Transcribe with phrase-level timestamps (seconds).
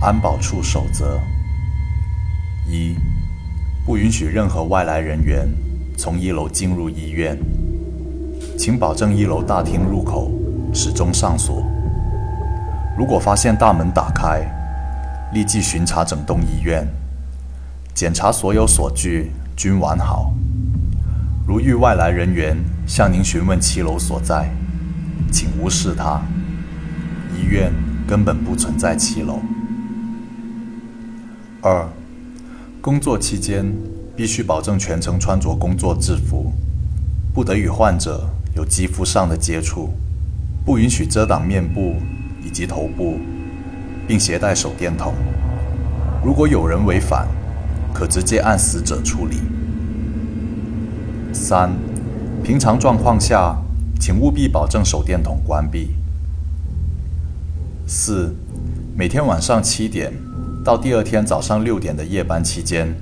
[0.00, 1.20] 安保处守则：
[2.68, 2.96] 一、
[3.84, 5.48] 不允许任何外来人员
[5.96, 7.36] 从一楼进入医院，
[8.56, 10.30] 请保证一楼大厅入口
[10.72, 11.64] 始终上锁。
[12.96, 14.46] 如果发现大门打开，
[15.32, 16.86] 立即巡查整栋医院，
[17.92, 20.32] 检查所有锁具均完好。
[21.44, 22.56] 如遇外来人员
[22.86, 24.48] 向您询问七楼所在，
[25.32, 26.22] 请无视他。
[27.36, 27.72] 医院
[28.06, 29.40] 根本不存在七楼。
[31.60, 31.88] 二、
[32.80, 33.66] 工作期间
[34.16, 36.52] 必须保证全程穿着工作制服，
[37.34, 39.90] 不得与患者有肌肤上的接触，
[40.64, 41.96] 不允许遮挡面部
[42.44, 43.18] 以及头部，
[44.06, 45.12] 并携带手电筒。
[46.24, 47.26] 如果有人违反，
[47.92, 49.38] 可直接按死者处理。
[51.32, 51.72] 三、
[52.44, 53.56] 平常状况下，
[53.98, 55.96] 请务必保证手电筒关闭。
[57.84, 58.32] 四、
[58.96, 60.12] 每天晚上七点
[60.68, 62.94] 到第二天早上六点的夜班期间，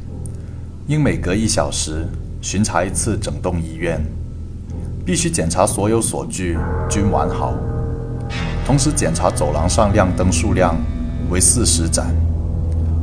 [0.86, 2.06] 应每隔一小时
[2.40, 4.00] 巡查一次整栋医院，
[5.04, 6.56] 必须检查所有锁具
[6.88, 7.54] 均完好，
[8.64, 10.76] 同时检查走廊上亮灯数量
[11.28, 12.14] 为四十盏。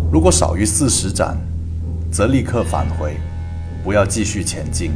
[0.10, 1.36] 如果少于四十盏，
[2.10, 3.18] 则立刻返回，
[3.84, 4.94] 不要继续前进。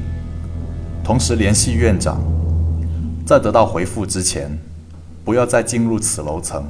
[1.04, 2.22] 同时联系院长，
[3.26, 4.50] 在得到回复之前，
[5.26, 6.64] 不要再进入此楼层。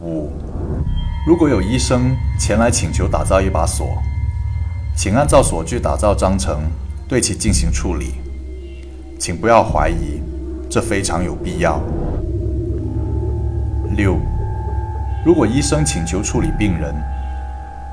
[0.00, 0.30] 五，
[1.26, 3.86] 如果有医生前来请求打造一把锁，
[4.94, 6.62] 请按照锁具打造章程
[7.08, 8.14] 对其进行处理，
[9.18, 10.20] 请不要怀疑，
[10.68, 11.80] 这非常有必要。
[13.96, 14.18] 六，
[15.24, 16.94] 如果医生请求处理病人，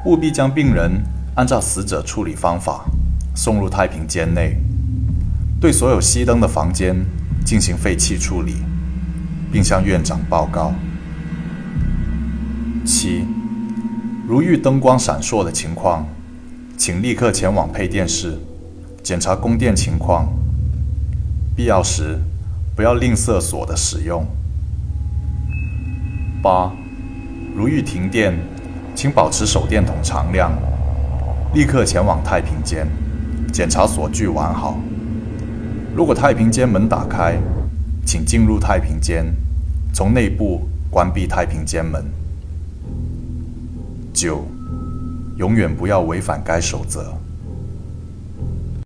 [0.05, 1.01] 务必将病人
[1.35, 2.85] 按照死者处理方法。
[3.35, 4.55] 送入太平间内，
[5.59, 6.95] 对所有熄灯的房间
[7.43, 8.57] 进行废气处理，
[9.51, 10.71] 并向院长报告。
[12.85, 13.25] 七，
[14.27, 16.05] 如遇灯光闪烁的情况，
[16.77, 18.37] 请立刻前往配电室
[19.01, 20.27] 检查供电情况，
[21.55, 22.19] 必要时
[22.75, 24.25] 不要吝啬锁的使用。
[26.41, 26.71] 八，
[27.55, 28.33] 如遇停电，
[28.93, 30.51] 请保持手电筒常亮，
[31.53, 32.87] 立刻前往太平间。
[33.53, 34.79] 检查锁具完好。
[35.95, 37.37] 如果太平间门打开，
[38.03, 39.25] 请进入太平间，
[39.93, 42.03] 从内部关闭太平间门。
[44.13, 44.45] 九，
[45.35, 47.13] 永远不要违反该守则。